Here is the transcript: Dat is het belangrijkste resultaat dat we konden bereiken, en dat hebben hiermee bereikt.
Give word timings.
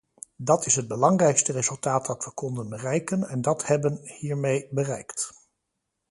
Dat 0.37 0.65
is 0.65 0.75
het 0.75 0.87
belangrijkste 0.87 1.51
resultaat 1.51 2.05
dat 2.05 2.25
we 2.25 2.31
konden 2.31 2.69
bereiken, 2.69 3.29
en 3.29 3.41
dat 3.41 3.65
hebben 3.65 3.99
hiermee 4.03 4.67
bereikt. 4.71 5.33